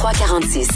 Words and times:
2346. 0.00 0.68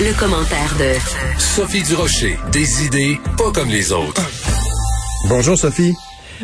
Le, 0.00 0.06
le 0.06 0.14
commentaire 0.14 0.74
de 0.78 1.40
Sophie 1.40 1.82
Durocher. 1.82 2.38
Des 2.52 2.84
idées 2.84 3.18
pas 3.36 3.50
comme 3.50 3.68
les 3.68 3.90
autres. 3.90 4.22
Bonjour 5.28 5.58
Sophie. 5.58 5.96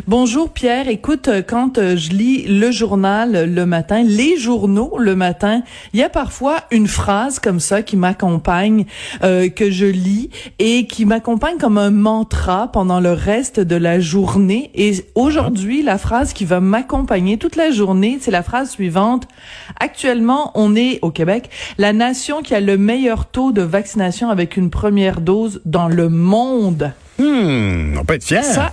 Bonjour 0.08 0.50
Pierre, 0.50 0.88
écoute, 0.88 1.28
euh, 1.28 1.40
quand 1.46 1.78
euh, 1.78 1.96
je 1.96 2.10
lis 2.10 2.46
le 2.48 2.72
journal 2.72 3.48
le 3.48 3.64
matin, 3.64 4.02
les 4.02 4.36
journaux 4.36 4.98
le 4.98 5.14
matin, 5.14 5.62
il 5.92 6.00
y 6.00 6.02
a 6.02 6.08
parfois 6.08 6.64
une 6.72 6.88
phrase 6.88 7.38
comme 7.38 7.60
ça 7.60 7.80
qui 7.82 7.96
m'accompagne, 7.96 8.86
euh, 9.22 9.48
que 9.48 9.70
je 9.70 9.86
lis 9.86 10.30
et 10.58 10.88
qui 10.88 11.04
m'accompagne 11.04 11.58
comme 11.58 11.78
un 11.78 11.92
mantra 11.92 12.72
pendant 12.72 12.98
le 12.98 13.12
reste 13.12 13.60
de 13.60 13.76
la 13.76 14.00
journée. 14.00 14.72
Et 14.74 14.94
aujourd'hui, 15.14 15.84
la 15.84 15.96
phrase 15.96 16.32
qui 16.32 16.44
va 16.44 16.58
m'accompagner 16.58 17.38
toute 17.38 17.54
la 17.54 17.70
journée, 17.70 18.18
c'est 18.20 18.32
la 18.32 18.42
phrase 18.42 18.70
suivante. 18.70 19.28
Actuellement, 19.78 20.50
on 20.56 20.74
est 20.74 20.98
au 21.02 21.12
Québec 21.12 21.50
la 21.78 21.92
nation 21.92 22.42
qui 22.42 22.56
a 22.56 22.60
le 22.60 22.76
meilleur 22.76 23.26
taux 23.26 23.52
de 23.52 23.62
vaccination 23.62 24.28
avec 24.28 24.56
une 24.56 24.70
première 24.70 25.20
dose 25.20 25.60
dans 25.64 25.86
le 25.86 26.08
monde. 26.08 26.92
Hmm, 27.20 27.96
on 27.96 28.04
peut 28.04 28.14
être 28.14 28.24
fier. 28.24 28.42
Ça, 28.42 28.72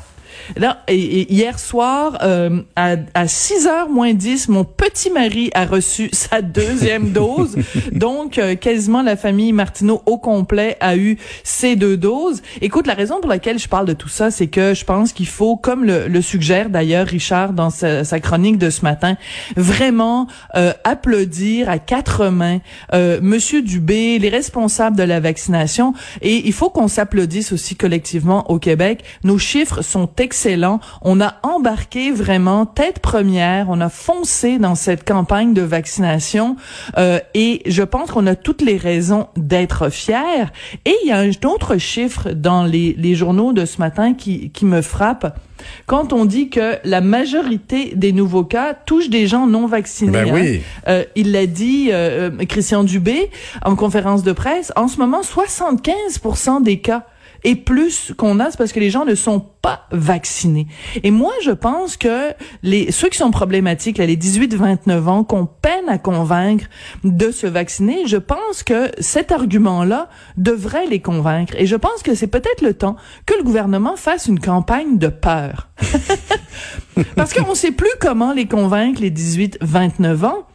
Là, 0.58 0.84
et, 0.88 1.22
et 1.22 1.34
hier 1.34 1.60
soir, 1.60 2.18
euh, 2.24 2.62
à, 2.76 2.96
à 3.14 3.26
6h 3.26 3.90
moins 3.90 4.14
10, 4.14 4.50
mon 4.50 4.64
petit 4.64 5.10
mari 5.10 5.50
a 5.54 5.66
reçu 5.66 6.10
sa 6.14 6.42
deuxième 6.42 7.12
dose. 7.12 7.56
Donc, 7.92 8.38
euh, 8.38 8.56
quasiment 8.56 9.02
la 9.02 9.16
famille 9.16 9.54
Martineau 9.54 10.02
au 10.06 10.18
complet 10.18 10.78
a 10.80 10.96
eu 10.96 11.18
ses 11.44 11.76
deux 11.76 11.98
doses. 11.98 12.42
Écoute, 12.62 12.88
la 12.88 12.94
raison 12.94 13.20
pour 13.20 13.30
laquelle 13.30 13.60
je 13.60 13.68
parle 13.68 13.86
de 13.86 13.94
tout 13.94 14.10
ça, 14.10 14.32
c'est 14.32 14.48
que 14.48 14.74
je 14.74 14.86
pense 14.86 15.14
qu'il 15.14 15.28
faut, 15.28 15.56
comme 15.56 15.86
le, 15.86 16.08
le 16.08 16.22
suggère 16.22 16.70
d'ailleurs 16.70 17.08
Richard 17.08 17.54
dans 17.54 17.70
sa, 17.70 18.20
chronique 18.20 18.58
de 18.58 18.70
ce 18.70 18.82
matin, 18.84 19.18
vraiment 19.56 20.28
euh, 20.56 20.74
applaudir 20.84 21.70
à 21.70 21.80
quatre 21.80 22.28
mains 22.28 22.60
euh, 22.94 23.20
Monsieur 23.22 23.62
Dubé, 23.62 24.20
les 24.20 24.30
responsables 24.30 24.98
de 24.98 25.04
la 25.04 25.20
vaccination. 25.20 25.94
Et 26.22 26.48
il 26.48 26.54
faut 26.54 26.70
qu'on 26.70 26.88
s'applaudisse 26.88 27.52
aussi 27.52 27.76
collectivement 27.76 28.50
au 28.52 28.60
Québec. 28.60 29.04
Nos 29.24 29.38
chiffres 29.38 29.82
sont 29.82 30.08
excellent. 30.42 30.80
On 31.04 31.22
a 31.22 31.36
embarqué 31.44 32.12
vraiment 32.12 32.66
tête 32.66 32.98
première. 33.00 33.70
On 33.70 33.80
a 33.80 33.90
foncé 33.90 34.58
dans 34.58 34.74
cette 34.74 35.04
campagne 35.08 35.54
de 35.54 35.62
vaccination 35.62 36.56
euh, 36.98 37.20
et 37.36 37.62
je 37.68 37.84
pense 37.84 38.10
qu'on 38.10 38.26
a 38.26 38.36
toutes 38.36 38.64
les 38.64 38.78
raisons 38.78 39.28
d'être 39.38 39.90
fiers. 39.90 40.46
Et 40.86 40.96
il 41.04 41.10
y 41.10 41.12
a 41.12 41.20
un 41.20 41.30
autre 41.48 41.78
chiffre 41.78 42.32
dans 42.32 42.64
les, 42.64 42.96
les 42.98 43.14
journaux 43.14 43.54
de 43.54 43.66
ce 43.66 43.78
matin 43.78 44.16
qui, 44.16 44.50
qui 44.50 44.66
me 44.66 44.82
frappe 44.82 45.38
quand 45.86 46.12
on 46.12 46.26
dit 46.26 46.50
que 46.50 46.78
la 46.86 47.02
majorité 47.02 47.94
des 47.96 48.14
nouveaux 48.14 48.44
cas 48.44 48.74
touchent 48.74 49.12
des 49.12 49.28
gens 49.28 49.46
non 49.46 49.68
vaccinés. 49.68 50.12
Ben 50.12 50.34
oui. 50.34 50.58
hein. 50.58 50.82
euh, 50.88 51.04
il 51.16 51.32
l'a 51.34 51.46
dit 51.46 51.90
euh, 51.92 52.32
Christian 52.50 52.84
Dubé 52.84 53.30
en 53.64 53.76
conférence 53.76 54.24
de 54.24 54.32
presse. 54.32 54.74
En 54.76 54.88
ce 54.88 54.98
moment, 54.98 55.22
75% 55.22 56.64
des 56.64 56.80
cas 56.80 57.06
et 57.44 57.56
plus 57.56 58.14
qu'on 58.18 58.40
a, 58.40 58.52
c'est 58.52 58.58
parce 58.58 58.72
que 58.72 58.80
les 58.80 58.90
gens 58.90 59.06
ne 59.06 59.16
sont 59.16 59.44
pas 59.62 59.88
vaccinés. 59.92 60.68
Et 61.04 61.12
moi, 61.12 61.34
je 61.44 61.52
pense 61.52 61.98
que 61.98 62.34
les 62.64 62.92
ceux 62.92 63.10
qui 63.10 63.18
sont 63.18 63.32
problématiques, 63.32 63.98
là, 63.98 64.06
les 64.06 64.18
18-29 64.18 65.08
ans, 65.08 65.24
qu'on 65.24 65.46
peine 65.46 65.88
à 65.88 65.98
convaincre 65.98 66.66
de 67.04 67.32
se 67.32 67.48
vacciner, 67.48 68.06
je 68.06 68.18
pense 68.18 68.64
que 68.64 68.92
cet 69.00 69.32
argument-là 69.32 70.10
devrait 70.38 70.88
les 70.88 71.00
convaincre. 71.00 71.54
Et 71.58 71.66
je 71.66 71.76
pense 71.76 72.04
que 72.04 72.16
c'est 72.16 72.28
peut-être 72.28 72.62
le 72.62 72.74
temps 72.74 72.96
que 73.26 73.36
le 73.36 73.44
gouvernement 73.44 73.96
fasse 73.96 74.28
une 74.28 74.40
campagne 74.40 74.98
de 74.98 75.08
peur. 75.08 75.70
parce 77.16 77.34
qu'on 77.34 77.50
ne 77.50 77.56
sait 77.56 77.72
plus 77.72 77.90
comment 78.00 78.34
les 78.34 78.46
convaincre, 78.46 79.02
les 79.02 79.12
18-29 79.12 80.26
ans. 80.26 80.48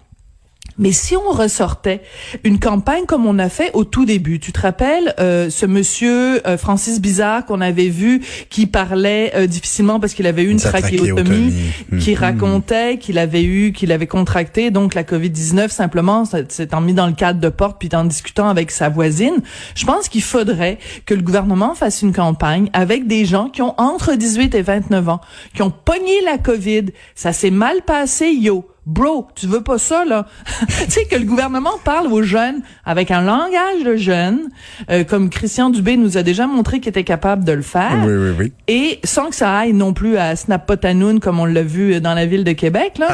Mais 0.78 0.92
si 0.92 1.16
on 1.16 1.30
ressortait 1.30 2.02
une 2.44 2.58
campagne 2.60 3.06
comme 3.06 3.26
on 3.26 3.38
a 3.38 3.48
fait 3.48 3.70
au 3.72 3.84
tout 3.84 4.04
début, 4.04 4.38
tu 4.40 4.52
te 4.52 4.60
rappelles 4.60 5.14
euh, 5.18 5.48
ce 5.48 5.64
monsieur 5.64 6.46
euh, 6.46 6.58
Francis 6.58 7.00
Bizarre 7.00 7.46
qu'on 7.46 7.60
avait 7.62 7.88
vu 7.88 8.20
qui 8.50 8.66
parlait 8.66 9.32
euh, 9.34 9.46
difficilement 9.46 10.00
parce 10.00 10.12
qu'il 10.12 10.26
avait 10.26 10.42
eu 10.42 10.50
une 10.50 10.58
trachéotomie, 10.60 11.52
qui 11.98 12.10
Mhm. 12.12 12.18
racontait 12.18 12.98
qu'il 12.98 13.18
avait 13.18 13.42
eu, 13.44 13.72
qu'il 13.72 13.90
avait 13.90 14.06
contracté 14.06 14.70
donc 14.70 14.94
la 14.94 15.02
Covid-19 15.02 15.68
simplement, 15.70 16.24
s'étant 16.48 16.80
mis 16.80 16.94
dans 16.94 17.06
le 17.06 17.14
cadre 17.14 17.40
de 17.40 17.48
porte 17.48 17.78
puis 17.78 17.88
en 17.94 18.04
discutant 18.04 18.48
avec 18.48 18.70
sa 18.70 18.88
voisine. 18.88 19.42
Je 19.74 19.84
pense 19.86 20.08
qu'il 20.08 20.22
faudrait 20.22 20.78
que 21.06 21.14
le 21.14 21.22
gouvernement 21.22 21.74
fasse 21.74 22.02
une 22.02 22.12
campagne 22.12 22.68
avec 22.72 23.06
des 23.06 23.24
gens 23.24 23.48
qui 23.48 23.62
ont 23.62 23.74
entre 23.80 24.14
18 24.14 24.54
et 24.54 24.62
29 24.62 25.08
ans, 25.08 25.20
qui 25.54 25.62
ont 25.62 25.70
pogné 25.70 26.20
la 26.24 26.38
Covid, 26.38 26.86
ça 27.14 27.32
s'est 27.32 27.50
mal 27.50 27.82
passé, 27.86 28.30
yo. 28.32 28.68
Bro, 28.86 29.26
tu 29.34 29.48
veux 29.48 29.62
pas 29.62 29.78
ça, 29.78 30.04
là? 30.04 30.26
tu 30.68 30.74
sais, 30.88 31.04
que 31.06 31.16
le 31.16 31.24
gouvernement 31.24 31.76
parle 31.84 32.06
aux 32.06 32.22
jeunes 32.22 32.62
avec 32.84 33.10
un 33.10 33.20
langage 33.20 33.82
de 33.84 33.96
jeunes, 33.96 34.48
euh, 34.90 35.02
comme 35.02 35.28
Christian 35.28 35.70
Dubé 35.70 35.96
nous 35.96 36.16
a 36.16 36.22
déjà 36.22 36.46
montré 36.46 36.78
qu'il 36.78 36.90
était 36.90 37.02
capable 37.02 37.42
de 37.42 37.50
le 37.50 37.62
faire. 37.62 38.04
Oui, 38.06 38.12
oui, 38.12 38.30
oui. 38.38 38.52
Et 38.68 39.00
sans 39.02 39.30
que 39.30 39.34
ça 39.34 39.58
aille 39.58 39.72
non 39.72 39.92
plus 39.92 40.16
à 40.16 40.36
Snapotanoun, 40.36 41.18
comme 41.18 41.40
on 41.40 41.46
l'a 41.46 41.64
vu 41.64 42.00
dans 42.00 42.14
la 42.14 42.26
ville 42.26 42.44
de 42.44 42.52
Québec, 42.52 42.98
là. 42.98 43.08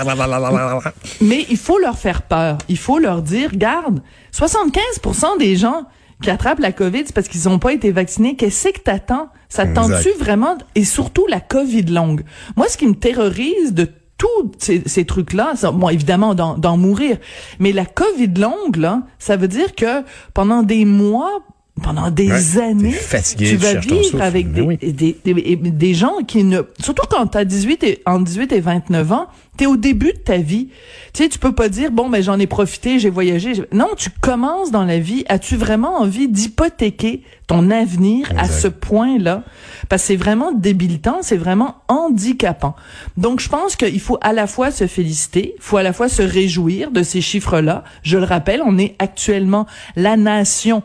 Mais 1.23 1.47
il 1.49 1.57
faut 1.57 1.79
leur 1.79 1.97
faire 1.97 2.21
peur. 2.21 2.59
Il 2.69 2.77
faut 2.77 2.99
leur 2.99 3.23
dire, 3.23 3.57
garde, 3.57 4.03
75% 4.35 5.39
des 5.39 5.57
gens 5.57 5.87
qui 6.23 6.29
attrapent 6.29 6.61
la 6.61 6.73
COVID, 6.73 7.05
c'est 7.07 7.15
parce 7.15 7.29
qu'ils 7.29 7.45
n'ont 7.45 7.59
pas 7.59 7.73
été 7.73 7.93
vaccinés. 7.93 8.37
Qu'est-ce 8.37 8.69
que 8.69 8.79
t'attends? 8.79 9.29
Ça 9.49 9.67
tente-tu 9.67 10.11
vraiment? 10.19 10.57
Et 10.75 10.85
surtout 10.85 11.27
la 11.27 11.41
COVID 11.41 11.85
longue. 11.85 12.25
Moi, 12.57 12.69
ce 12.69 12.77
qui 12.77 12.87
me 12.87 12.95
terrorise 12.95 13.73
de 13.73 13.89
tous 14.23 14.53
ces, 14.59 14.83
ces 14.87 15.05
trucs-là, 15.05 15.55
bon, 15.73 15.89
évidemment, 15.89 16.37
d'en 16.37 16.57
d'en 16.57 16.77
mourir, 16.77 17.17
mais 17.59 17.73
la 17.73 17.85
COVID 17.85 18.29
longue, 18.39 18.77
là, 18.77 19.03
ça 19.19 19.37
veut 19.37 19.49
dire 19.49 19.75
que 19.75 20.05
pendant 20.33 20.63
des 20.63 20.85
mois, 20.85 21.41
pendant 21.83 22.11
des 22.11 22.31
Ouais, 22.31 22.63
années, 22.63 22.93
fatigué, 22.93 23.51
tu 23.51 23.51
tu 23.53 23.57
vas 23.59 23.75
vivre 23.75 24.23
avec 24.23 24.53
des, 24.53 24.61
oui. 24.61 24.77
des, 24.79 25.17
des, 25.25 25.57
des 25.57 25.95
gens 25.95 26.19
qui 26.27 26.45
ne... 26.45 26.63
Surtout 26.81 27.07
quand 27.11 27.27
t'as 27.27 27.45
18 27.45 27.83
et, 27.85 28.03
entre 28.07 28.25
18 28.25 28.53
et 28.53 28.61
29 28.61 29.13
ans, 29.13 29.27
t'es 29.57 29.67
au 29.67 29.77
début 29.77 30.13
de 30.13 30.19
ta 30.19 30.39
vie. 30.39 30.69
Tu 31.13 31.23
sais, 31.23 31.29
tu 31.29 31.39
peux 31.39 31.53
pas 31.53 31.69
dire, 31.69 31.91
bon, 31.91 32.09
ben 32.09 32.23
j'en 32.23 32.39
ai 32.39 32.47
profité, 32.47 32.99
j'ai 32.99 33.11
voyagé. 33.11 33.53
Non, 33.73 33.89
tu 33.97 34.09
commences 34.21 34.71
dans 34.71 34.85
la 34.85 34.99
vie. 34.99 35.25
As-tu 35.29 35.57
vraiment 35.57 35.97
envie 36.01 36.29
d'hypothéquer 36.29 37.23
ton 37.47 37.71
avenir 37.71 38.33
à 38.39 38.49
ce 38.49 38.69
point-là? 38.69 39.43
Parce 39.91 40.03
que 40.03 40.07
c'est 40.09 40.17
vraiment 40.17 40.53
débilitant, 40.53 41.19
c'est 41.21 41.37
vraiment 41.37 41.77
handicapant. 41.89 42.75
Donc, 43.19 43.41
je 43.41 43.49
pense 43.51 43.77
qu'il 43.77 44.01
faut 44.01 44.19
à 44.23 44.33
la 44.33 44.47
fois 44.47 44.71
se 44.71 44.87
féliciter, 44.87 45.55
il 45.59 45.63
faut 45.63 45.77
à 45.77 45.83
la 45.83 45.93
fois 45.93 46.09
se 46.09 46.23
réjouir 46.23 46.91
de 46.91 47.03
ces 47.03 47.21
chiffres-là. 47.21 47.85
Je 48.03 48.17
le 48.17 48.25
rappelle, 48.25 48.63
on 48.65 48.79
est 48.79 48.95
actuellement 48.99 49.67
la 49.97 50.17
nation 50.17 50.83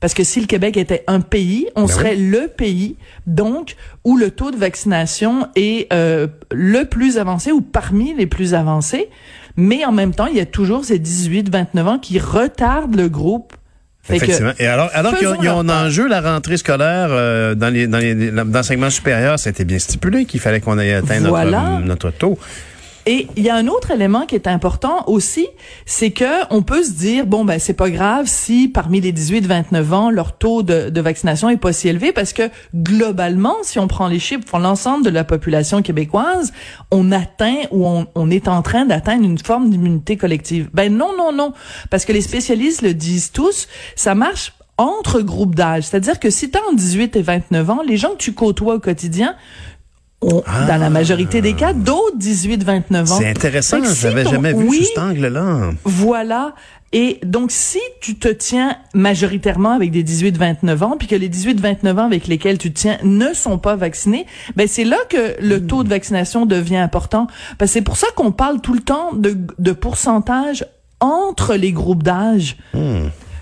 parce 0.00 0.14
que 0.14 0.24
si 0.24 0.40
le 0.40 0.46
Québec 0.46 0.76
était 0.76 1.04
un 1.06 1.20
pays, 1.20 1.66
on 1.74 1.82
Ben 1.86 1.88
serait 1.88 2.16
le 2.16 2.48
pays, 2.48 2.96
donc, 3.26 3.76
où 4.04 4.16
le 4.16 4.30
taux 4.30 4.50
de 4.50 4.56
vaccination 4.56 5.48
est 5.56 5.92
euh, 5.92 6.26
le 6.52 6.84
plus 6.84 7.18
avancé 7.18 7.50
ou 7.52 7.60
parmi 7.60 8.14
les 8.14 8.26
plus 8.26 8.54
avancés. 8.54 9.08
Mais 9.56 9.84
en 9.86 9.92
même 9.92 10.14
temps, 10.14 10.26
il 10.26 10.36
y 10.36 10.40
a 10.40 10.46
toujours 10.46 10.84
ces 10.84 10.98
18-29 10.98 11.78
ans 11.86 11.98
qui 11.98 12.18
retardent 12.18 12.96
le 12.96 13.08
groupe. 13.08 13.54
Effectivement. 14.08 14.52
Et 14.60 14.66
alors, 14.68 14.88
alors 14.92 15.14
qu'il 15.16 15.22
y 15.22 15.26
a- 15.26 15.30
faisons 15.30 15.42
il 15.42 15.44
y 15.46 15.48
a 15.48 15.52
leur 15.52 15.58
un 15.60 15.64
part. 15.64 15.84
enjeu, 15.86 16.06
la 16.06 16.20
rentrée 16.20 16.56
scolaire 16.58 17.08
euh, 17.10 17.54
dans 17.56 17.70
les 17.72 17.88
dans 17.88 17.98
les 17.98 18.14
l'enseignement 18.30 18.90
supérieur, 18.90 19.36
été 19.44 19.64
bien 19.64 19.80
stipulé 19.80 20.26
qu'il 20.26 20.38
fallait 20.38 20.60
qu'on 20.60 20.78
aille 20.78 20.92
atteindre 20.92 21.28
Voilà. 21.30 21.70
notre, 21.80 21.86
notre 21.86 22.10
taux. 22.12 22.38
Et 23.08 23.28
il 23.36 23.44
y 23.44 23.50
a 23.50 23.54
un 23.54 23.68
autre 23.68 23.92
élément 23.92 24.26
qui 24.26 24.34
est 24.34 24.48
important 24.48 25.04
aussi, 25.06 25.46
c'est 25.84 26.10
que 26.10 26.52
on 26.52 26.62
peut 26.62 26.82
se 26.82 26.90
dire 26.90 27.24
bon 27.24 27.44
ben 27.44 27.60
c'est 27.60 27.72
pas 27.72 27.88
grave 27.88 28.26
si 28.26 28.66
parmi 28.66 29.00
les 29.00 29.12
18-29 29.12 29.92
ans 29.92 30.10
leur 30.10 30.36
taux 30.36 30.64
de, 30.64 31.00
vaccination 31.00 31.48
est 31.48 31.56
pas 31.56 31.72
si 31.72 31.88
élevé 31.88 32.12
parce 32.12 32.32
que 32.32 32.50
globalement 32.74 33.54
si 33.62 33.78
on 33.78 33.86
prend 33.86 34.08
les 34.08 34.18
chiffres 34.18 34.44
pour 34.44 34.58
l'ensemble 34.58 35.04
de 35.04 35.10
la 35.10 35.22
population 35.22 35.82
québécoise, 35.82 36.52
on 36.90 37.12
atteint 37.12 37.58
ou 37.70 37.86
on, 37.86 38.30
est 38.30 38.48
en 38.48 38.60
train 38.62 38.84
d'atteindre 38.86 39.22
une 39.24 39.38
forme 39.38 39.70
d'immunité 39.70 40.16
collective. 40.16 40.68
Ben 40.74 40.92
non 40.92 41.16
non 41.16 41.30
non 41.30 41.52
parce 41.90 42.04
que 42.04 42.12
les 42.12 42.22
spécialistes 42.22 42.82
le 42.82 42.92
disent 42.92 43.30
tous, 43.30 43.68
ça 43.94 44.16
marche 44.16 44.52
entre 44.78 45.20
groupes 45.20 45.54
d'âge, 45.54 45.84
c'est-à-dire 45.84 46.18
que 46.18 46.28
si 46.28 46.50
tu 46.50 46.58
as 46.58 46.62
en 46.68 46.72
18 46.72 47.16
et 47.16 47.22
29 47.22 47.70
ans, 47.70 47.82
les 47.86 47.96
gens 47.96 48.10
que 48.10 48.16
tu 48.16 48.34
côtoies 48.34 48.74
au 48.74 48.80
quotidien 48.80 49.36
ont, 50.26 50.42
dans 50.68 50.80
la 50.80 50.90
majorité 50.90 51.40
des 51.40 51.54
cas, 51.54 51.72
d'autres 51.72 52.18
18-29 52.18 53.12
ans. 53.12 53.18
C'est 53.18 53.28
intéressant, 53.28 53.78
je 53.82 53.88
si 53.88 54.04
n'avais 54.06 54.24
jamais 54.24 54.52
vu 54.52 54.66
oui, 54.68 54.78
sous 54.78 54.84
cet 54.84 54.98
angle-là. 54.98 55.70
Voilà. 55.84 56.54
Et 56.92 57.18
donc, 57.24 57.50
si 57.50 57.80
tu 58.00 58.16
te 58.16 58.28
tiens 58.28 58.76
majoritairement 58.94 59.72
avec 59.72 59.90
des 59.90 60.04
18-29 60.04 60.82
ans, 60.82 60.96
puis 60.98 61.08
que 61.08 61.16
les 61.16 61.28
18-29 61.28 61.98
ans 61.98 62.06
avec 62.06 62.26
lesquels 62.26 62.58
tu 62.58 62.72
te 62.72 62.80
tiens 62.80 62.98
ne 63.02 63.34
sont 63.34 63.58
pas 63.58 63.76
vaccinés, 63.76 64.24
ben 64.54 64.68
c'est 64.68 64.84
là 64.84 64.98
que 65.10 65.36
le 65.40 65.66
taux 65.66 65.82
de 65.82 65.88
vaccination 65.88 66.46
devient 66.46 66.76
important. 66.76 67.26
Parce 67.58 67.72
c'est 67.72 67.82
pour 67.82 67.96
ça 67.96 68.06
qu'on 68.14 68.32
parle 68.32 68.60
tout 68.60 68.72
le 68.72 68.80
temps 68.80 69.10
de, 69.12 69.36
de 69.58 69.72
pourcentage 69.72 70.64
entre 71.00 71.54
les 71.54 71.72
groupes 71.72 72.02
d'âge. 72.02 72.56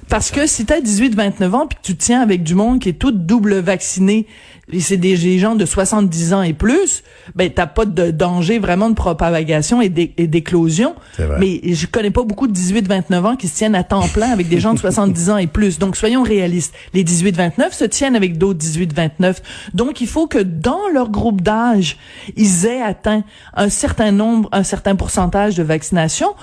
Parce 0.08 0.30
que 0.30 0.46
si 0.46 0.64
t'as 0.66 0.80
18-29 0.80 1.52
ans 1.52 1.66
puis 1.66 1.78
que 1.78 1.86
tu 1.86 1.96
tiens 1.96 2.20
avec 2.20 2.42
du 2.42 2.54
monde 2.54 2.80
qui 2.80 2.90
est 2.90 2.94
tout 2.94 3.12
double 3.12 3.58
vacciné, 3.58 4.26
et 4.72 4.80
c'est 4.80 4.96
des, 4.96 5.16
gens 5.38 5.54
de 5.54 5.66
70 5.66 6.32
ans 6.32 6.42
et 6.42 6.54
plus, 6.54 7.02
ben 7.34 7.50
t'as 7.50 7.66
pas 7.66 7.84
de 7.84 8.10
danger 8.10 8.58
vraiment 8.58 8.88
de 8.88 8.94
propagation 8.94 9.82
et 9.82 9.88
d'éclosion. 9.88 10.94
Mais 11.38 11.60
je 11.64 11.86
connais 11.86 12.10
pas 12.10 12.22
beaucoup 12.22 12.46
de 12.46 12.56
18-29 12.56 13.24
ans 13.24 13.36
qui 13.36 13.48
se 13.48 13.56
tiennent 13.56 13.74
à 13.74 13.84
temps 13.84 14.08
plein 14.08 14.30
avec 14.30 14.48
des 14.48 14.60
gens 14.60 14.74
de 14.74 14.78
70 14.78 15.30
ans 15.30 15.36
et 15.36 15.46
plus. 15.46 15.78
Donc 15.78 15.96
soyons 15.96 16.22
réalistes. 16.22 16.74
Les 16.94 17.04
18-29 17.04 17.72
se 17.72 17.84
tiennent 17.84 18.16
avec 18.16 18.38
d'autres 18.38 18.60
18-29. 18.60 19.36
Donc 19.74 20.00
il 20.00 20.06
faut 20.06 20.26
que 20.26 20.38
dans 20.38 20.88
leur 20.92 21.10
groupe 21.10 21.42
d'âge, 21.42 21.98
ils 22.36 22.66
aient 22.66 22.82
atteint 22.82 23.22
un 23.54 23.68
certain 23.68 24.12
nombre, 24.12 24.48
un 24.52 24.62
certain 24.64 24.96
pourcentage 24.96 25.56
de 25.56 25.62
vaccination 25.62 26.34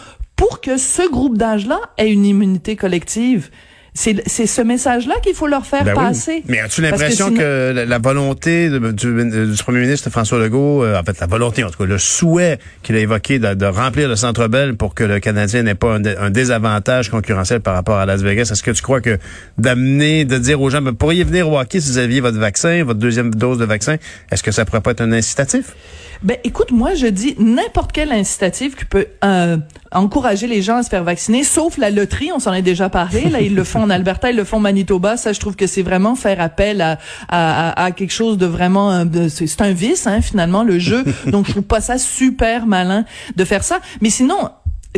pour 0.42 0.60
que 0.60 0.78
ce 0.78 1.08
groupe 1.08 1.38
d'âge-là 1.38 1.80
ait 2.00 2.12
une 2.12 2.26
immunité 2.26 2.76
collective. 2.76 3.52
C'est 3.94 4.24
ce 4.26 4.62
message-là 4.62 5.16
qu'il 5.22 5.34
faut 5.34 5.48
leur 5.48 5.66
faire 5.66 5.84
ben 5.84 5.94
passer. 5.94 6.44
Mais 6.48 6.60
as-tu 6.62 6.82
l'impression 6.82 7.34
que, 7.34 7.74
la, 7.86 8.00
volonté 8.00 8.70
du, 8.70 9.64
premier 9.64 9.82
ministre 9.82 10.10
François 10.10 10.40
Legault, 10.40 10.84
euh, 10.84 10.98
en 10.98 11.04
fait 11.04 11.20
la 11.20 11.28
volonté, 11.28 11.66
en 11.66 11.70
tout 11.70 11.78
cas 11.78 11.86
le 11.86 11.98
souhait 11.98 12.58
qu'il 12.84 12.96
a 12.96 13.00
évoqué 13.00 13.38
de, 13.38 13.66
remplir 13.66 14.08
le 14.08 14.16
Centre 14.16 14.48
Bell 14.48 14.76
pour 14.76 14.96
que 14.96 15.04
le 15.04 15.20
Canadien 15.20 15.64
n'ait 15.64 15.76
pas 15.76 15.98
un, 15.98 16.30
désavantage 16.30 17.10
concurrentiel 17.10 17.60
par 17.60 17.74
rapport 17.74 17.98
à 17.98 18.06
Las 18.06 18.22
Vegas, 18.22 18.50
est-ce 18.52 18.64
que 18.64 18.72
tu 18.72 18.82
crois 18.82 19.02
que 19.02 19.20
d'amener, 19.58 20.24
de 20.24 20.38
dire 20.38 20.62
aux 20.62 20.70
gens, 20.70 20.82
ben, 20.82 20.94
pourriez 20.94 21.26
venir 21.26 21.50
au 21.50 21.60
hockey 21.60 21.82
si 21.82 21.92
vous 21.92 21.98
aviez 21.98 22.22
votre 22.22 22.40
vaccin, 22.40 22.86
votre 22.86 23.00
deuxième 23.00 23.36
dose 23.36 23.58
de 23.58 23.66
vaccin, 23.66 23.98
est-ce 24.32 24.42
que 24.42 24.52
ça 24.52 24.64
pourrait 24.64 24.82
pas 24.82 24.92
être 24.92 25.02
un 25.02 25.12
incitatif? 25.12 25.76
Ben, 26.24 26.38
écoute, 26.44 26.72
moi, 26.72 26.94
je 26.94 27.08
dis 27.08 27.36
n'importe 27.40 27.92
quel 27.92 28.12
incitatif 28.12 28.76
qui 28.76 28.86
peut 28.86 29.08
euh, 29.24 29.58
encourager 29.92 30.46
les 30.46 30.62
gens 30.62 30.78
à 30.78 30.84
se 30.84 30.90
faire 30.90 31.04
vacciner, 31.04 31.44
sauf 31.44 31.78
la 31.78 31.90
loterie, 31.90 32.32
on 32.34 32.40
s'en 32.40 32.54
est 32.54 32.62
déjà 32.62 32.90
parlé. 32.90 33.30
Là, 33.30 33.42
ils 33.42 33.56
le 33.56 33.64
font 33.64 33.81
en 33.82 33.90
Alberta, 33.90 34.30
ils 34.30 34.36
le 34.36 34.44
font 34.44 34.60
Manitoba. 34.60 35.18
Ça, 35.18 35.34
je 35.34 35.40
trouve 35.40 35.56
que 35.56 35.68
c'est 35.68 35.82
vraiment 35.82 36.16
faire 36.16 36.40
appel 36.42 36.82
à, 36.82 37.00
à, 37.30 37.84
à 37.86 37.92
quelque 37.92 38.14
chose 38.14 38.38
de 38.38 38.46
vraiment... 38.46 38.92
Euh, 38.92 39.28
c'est 39.30 39.62
un 39.62 39.74
vice, 39.74 40.08
hein, 40.08 40.22
finalement, 40.22 40.64
le 40.64 40.80
jeu. 40.80 41.04
Donc, 41.28 41.48
je 41.48 41.52
trouve 41.52 41.64
pas 41.64 41.82
ça 41.82 41.98
super 41.98 42.66
malin 42.66 43.06
de 43.36 43.46
faire 43.46 43.64
ça. 43.64 43.80
Mais 44.02 44.10
sinon, 44.10 44.50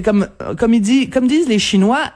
comme 0.03 0.27
comme 0.57 0.74
il 0.74 0.81
dit, 0.81 1.09
comme 1.09 1.27
disent 1.27 1.47
les 1.47 1.59
Chinois, 1.59 2.12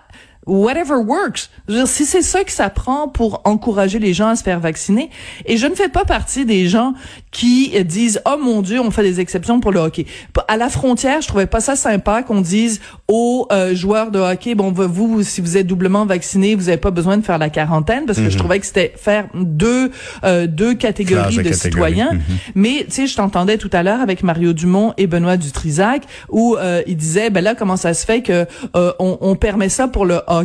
whatever 0.48 0.96
works. 0.96 1.50
Je 1.68 1.74
veux 1.74 1.80
dire, 1.80 1.88
si 1.88 2.06
c'est 2.06 2.22
ça 2.22 2.44
que 2.44 2.52
ça 2.52 2.70
prend 2.70 3.08
pour 3.08 3.42
encourager 3.44 4.00
les 4.00 4.14
gens 4.14 4.30
à 4.30 4.36
se 4.36 4.44
faire 4.44 4.60
vacciner, 4.60 5.10
et 5.46 5.58
je 5.58 5.68
ne 5.68 5.76
fais 5.76 5.90
pas 5.90 6.06
partie 6.06 6.46
des 6.46 6.68
gens 6.68 6.94
qui 7.32 7.84
disent 7.84 8.22
oh 8.26 8.38
mon 8.42 8.62
Dieu, 8.62 8.80
on 8.80 8.90
fait 8.90 9.04
des 9.04 9.20
exceptions 9.20 9.60
pour 9.60 9.72
le 9.72 9.80
hockey. 9.80 10.06
À 10.48 10.58
la 10.58 10.70
frontière, 10.70 11.22
je 11.22 11.28
trouvais 11.28 11.46
pas 11.46 11.60
ça 11.60 11.76
sympa 11.76 12.24
qu'on 12.24 12.42
dise 12.42 12.82
aux 13.08 13.48
euh, 13.52 13.76
joueurs 13.76 14.12
de 14.12 14.20
hockey 14.20 14.56
bon 14.56 14.72
vous 14.72 15.24
si 15.24 15.42
vous 15.42 15.58
êtes 15.58 15.68
doublement 15.68 16.06
vacciné, 16.06 16.56
vous 16.56 16.70
avez 16.70 16.78
pas 16.78 16.92
besoin 16.92 17.18
de 17.18 17.24
faire 17.24 17.38
la 17.38 17.50
quarantaine 17.50 18.06
parce 18.06 18.20
que 18.20 18.30
je 18.30 18.36
mhm. 18.36 18.40
trouvais 18.40 18.60
que 18.60 18.66
c'était 18.66 18.94
faire 18.96 19.28
deux 19.34 19.92
euh, 20.24 20.48
deux 20.48 20.74
catégories 20.74 21.38
de 21.38 21.52
citoyens. 21.52 22.14
Mhm. 22.14 22.22
Mais 22.56 22.86
tu 22.86 22.92
sais, 22.92 23.08
je 23.08 23.16
t'entendais 23.16 23.58
tout 23.58 23.70
à 23.74 23.84
l'heure 23.84 24.02
avec 24.02 24.24
Mario 24.24 24.54
Dumont 24.54 24.94
et 24.98 25.08
Benoît 25.08 25.38
Dutrisac 25.38 26.04
où 26.30 26.56
euh, 26.56 26.82
ils 26.88 26.98
disaient 26.98 27.30
ben 27.30 27.44
là 27.44 27.56
comment 27.56 27.78
ça 27.78 27.94
se 27.94 28.06
fait 28.06 28.22
que 28.22 28.46
on, 28.74 29.18
on 29.22 29.36
permet 29.36 29.70
ça 29.70 29.88
pour 29.88 30.06
le 30.06 30.22
hockey 30.28 30.37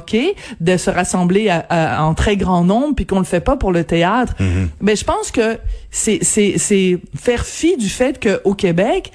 de 0.60 0.76
se 0.76 0.90
rassembler 0.90 1.48
à, 1.48 2.04
en 2.04 2.14
très 2.14 2.36
grand 2.36 2.64
nombre 2.64 2.94
puis 2.94 3.06
qu'on 3.06 3.18
le 3.18 3.24
fait 3.24 3.40
pas 3.40 3.56
pour 3.56 3.72
le 3.72 3.84
théâtre. 3.84 4.34
Mais 4.38 4.46
mhm. 4.46 4.68
ben, 4.80 4.96
je 4.96 5.04
pense 5.04 5.30
que 5.30 5.58
c'est 5.90 6.18
c'est 6.22 6.54
c'est 6.56 6.98
faire 7.16 7.44
fi 7.44 7.76
du 7.76 7.88
fait 7.88 8.18
que 8.18 8.40
au 8.44 8.54
Québec 8.54 9.12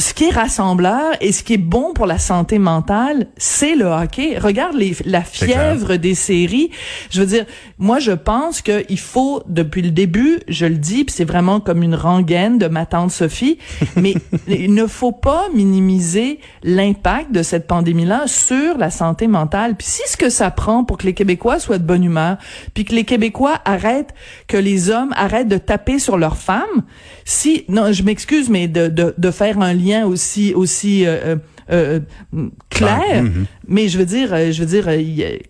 ce 0.00 0.14
qui 0.14 0.24
est 0.24 0.30
rassembleur 0.30 1.12
et 1.20 1.30
ce 1.30 1.42
qui 1.42 1.54
est 1.54 1.58
bon 1.58 1.92
pour 1.92 2.06
la 2.06 2.18
santé 2.18 2.58
mentale, 2.58 3.26
c'est 3.36 3.74
le 3.74 3.84
hockey. 3.84 4.38
Regarde 4.38 4.74
les, 4.74 4.96
la 5.04 5.22
fièvre 5.22 5.96
des 5.96 6.14
séries. 6.14 6.70
Je 7.10 7.20
veux 7.20 7.26
dire, 7.26 7.44
moi, 7.78 7.98
je 7.98 8.12
pense 8.12 8.62
qu'il 8.62 8.98
faut, 8.98 9.42
depuis 9.46 9.82
le 9.82 9.90
début, 9.90 10.40
je 10.48 10.64
le 10.64 10.76
dis, 10.76 11.04
puis 11.04 11.14
c'est 11.14 11.24
vraiment 11.24 11.60
comme 11.60 11.82
une 11.82 11.94
rengaine 11.94 12.58
de 12.58 12.66
ma 12.66 12.86
tante 12.86 13.10
Sophie, 13.10 13.58
mais 13.96 14.14
il 14.48 14.72
ne 14.74 14.86
faut 14.86 15.12
pas 15.12 15.48
minimiser 15.54 16.40
l'impact 16.62 17.32
de 17.32 17.42
cette 17.42 17.66
pandémie-là 17.66 18.26
sur 18.26 18.78
la 18.78 18.90
santé 18.90 19.26
mentale. 19.26 19.76
Puis 19.76 19.86
si 19.86 20.02
ce 20.06 20.16
que 20.16 20.30
ça 20.30 20.50
prend 20.50 20.82
pour 20.82 20.96
que 20.96 21.06
les 21.06 21.14
Québécois 21.14 21.58
soient 21.58 21.78
de 21.78 21.84
bonne 21.84 22.04
humeur, 22.04 22.38
puis 22.72 22.84
que 22.84 22.94
les 22.94 23.04
Québécois 23.04 23.60
arrêtent, 23.66 24.14
que 24.46 24.56
les 24.56 24.88
hommes 24.88 25.12
arrêtent 25.14 25.48
de 25.48 25.58
taper 25.58 25.98
sur 25.98 26.16
leurs 26.16 26.38
femmes, 26.38 26.84
si, 27.24 27.64
non, 27.68 27.92
je 27.92 28.02
m'excuse, 28.02 28.48
mais 28.48 28.66
de, 28.66 28.88
de, 28.88 29.14
de 29.16 29.30
faire 29.30 29.60
un 29.60 29.74
lien 29.74 29.89
aussi 30.06 30.54
aussi 30.54 31.06
euh, 31.06 31.36
euh, 31.70 32.00
euh, 32.34 32.48
clair. 32.68 33.22
Mhm. 33.22 33.46
Mais 33.68 33.88
je 33.88 33.98
veux 33.98 34.06
dire, 34.06 34.30
je 34.52 34.60
veux 34.64 34.66
dire, 34.66 34.88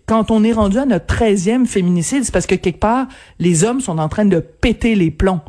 quand 0.05 0.31
on 0.31 0.43
est 0.43 0.53
rendu 0.53 0.77
à 0.77 0.85
notre 0.85 1.05
13e 1.05 1.65
féminicide, 1.65 2.23
c'est 2.23 2.31
parce 2.31 2.45
que 2.47 2.55
quelque 2.55 2.79
part, 2.79 3.07
les 3.39 3.63
hommes 3.63 3.81
sont 3.81 3.97
en 3.97 4.09
train 4.09 4.25
de 4.25 4.39
péter 4.39 4.95
les 4.95 5.11
plombs. 5.11 5.41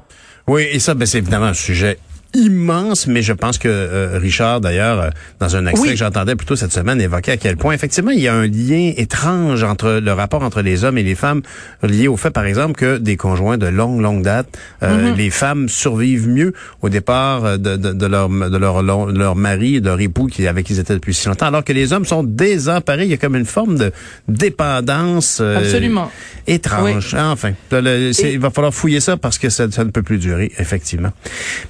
Oui, 0.48 0.66
et 0.72 0.78
ça, 0.78 0.94
ben, 0.94 1.06
c'est 1.06 1.18
évidemment 1.18 1.46
un 1.46 1.54
sujet 1.54 1.98
immense, 2.34 3.06
mais 3.06 3.22
je 3.22 3.32
pense 3.32 3.58
que 3.58 3.68
euh, 3.68 4.18
Richard, 4.18 4.60
d'ailleurs, 4.60 5.00
euh, 5.00 5.10
dans 5.40 5.56
un 5.56 5.66
extrait 5.66 5.90
que 5.90 5.96
j'entendais 5.96 6.34
plus 6.34 6.46
tôt 6.46 6.56
cette 6.56 6.72
semaine, 6.72 7.00
évoquait 7.00 7.32
à 7.32 7.36
quel 7.36 7.56
point, 7.56 7.74
effectivement, 7.74 8.10
il 8.10 8.20
y 8.20 8.28
a 8.28 8.34
un 8.34 8.46
lien 8.46 8.92
étrange 8.96 9.62
entre 9.62 10.00
le 10.02 10.12
rapport 10.12 10.42
entre 10.42 10.62
les 10.62 10.84
hommes 10.84 10.98
et 10.98 11.02
les 11.02 11.14
femmes, 11.14 11.42
lié 11.82 12.08
au 12.08 12.16
fait, 12.16 12.30
par 12.30 12.44
exemple, 12.44 12.74
que 12.74 12.98
des 12.98 13.16
conjoints 13.16 13.58
de 13.58 13.66
longue, 13.66 14.00
longue 14.00 14.22
date, 14.22 14.58
euh, 14.82 15.12
mm-hmm. 15.12 15.16
les 15.16 15.30
femmes 15.30 15.68
survivent 15.68 16.28
mieux 16.28 16.52
au 16.80 16.88
départ 16.88 17.58
de, 17.58 17.76
de, 17.76 17.92
de 17.92 18.06
leur 18.06 18.28
de 18.28 18.56
leur, 18.56 18.82
leur 18.82 19.36
mari, 19.36 19.80
de 19.80 19.86
leur 19.86 20.00
époux 20.00 20.26
qui, 20.26 20.46
avec 20.46 20.66
qui 20.66 20.74
ils 20.74 20.80
étaient 20.80 20.94
depuis 20.94 21.14
si 21.14 21.28
longtemps, 21.28 21.46
alors 21.46 21.64
que 21.64 21.72
les 21.72 21.92
hommes 21.92 22.06
sont 22.06 22.22
désemparés. 22.22 23.04
Il 23.04 23.10
y 23.10 23.14
a 23.14 23.18
comme 23.18 23.36
une 23.36 23.44
forme 23.44 23.76
de 23.76 23.92
dépendance 24.28 25.40
Absolument. 25.40 26.10
étrange. 26.46 27.14
Enfin, 27.14 27.52
il 27.70 28.38
va 28.38 28.50
falloir 28.50 28.72
fouiller 28.72 29.00
ça 29.00 29.16
parce 29.16 29.38
que 29.38 29.50
ça, 29.50 29.70
ça 29.70 29.84
ne 29.84 29.90
peut 29.90 30.02
plus 30.02 30.18
durer, 30.18 30.52
effectivement. 30.58 31.10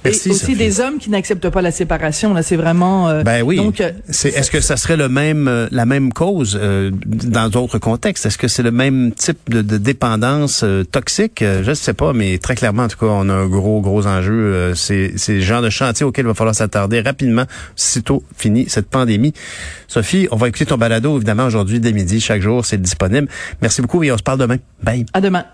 Merci 0.05 0.52
des 0.55 0.79
hommes 0.79 0.97
qui 0.97 1.09
n'acceptent 1.09 1.49
pas 1.49 1.61
la 1.61 1.71
séparation. 1.71 2.33
Là, 2.33 2.43
c'est 2.43 2.55
vraiment. 2.55 3.09
Euh, 3.09 3.23
ben 3.23 3.43
oui. 3.43 3.57
Donc, 3.57 3.81
euh, 3.81 3.91
c'est, 4.09 4.29
est-ce 4.29 4.51
que 4.51 4.61
ça 4.61 4.77
serait 4.77 4.97
le 4.97 5.09
même, 5.09 5.47
euh, 5.47 5.67
la 5.71 5.85
même 5.85 6.13
cause 6.13 6.59
dans 6.59 7.49
d'autres 7.49 7.79
contextes? 7.79 8.25
Est-ce 8.25 8.37
que 8.37 8.47
c'est 8.47 8.63
le 8.63 8.71
même 8.71 9.11
type 9.11 9.49
de, 9.49 9.61
de 9.61 9.77
dépendance 9.77 10.65
toxique? 10.91 11.39
Je 11.41 11.69
ne 11.69 11.73
sais 11.73 11.93
pas, 11.93 12.13
mais 12.13 12.37
très 12.37 12.55
clairement, 12.55 12.83
en 12.83 12.87
tout 12.87 12.97
cas, 12.97 13.07
on 13.07 13.29
a 13.29 13.33
un 13.33 13.47
gros, 13.47 13.81
gros 13.81 14.07
enjeu. 14.07 14.73
c'est, 14.75 15.13
c'est 15.17 15.35
le 15.35 15.41
genre 15.41 15.61
de 15.61 15.69
chantier 15.69 16.05
auquel 16.05 16.25
il 16.25 16.27
va 16.27 16.33
falloir 16.33 16.55
s'attarder 16.55 17.01
rapidement, 17.01 17.45
sitôt 17.75 18.23
fini 18.37 18.65
cette 18.69 18.89
pandémie. 18.89 19.33
Sophie, 19.87 20.27
on 20.31 20.35
va 20.35 20.47
écouter 20.47 20.65
ton 20.65 20.77
balado 20.77 21.15
évidemment 21.15 21.45
aujourd'hui 21.45 21.79
dès 21.79 21.93
midi, 21.93 22.19
chaque 22.19 22.41
jour, 22.41 22.65
c'est 22.65 22.81
disponible. 22.81 23.27
Merci 23.61 23.81
beaucoup 23.81 24.03
et 24.03 24.11
on 24.11 24.17
se 24.17 24.23
parle 24.23 24.39
demain. 24.39 24.57
Bye. 24.81 25.05
À 25.13 25.21
demain. 25.21 25.45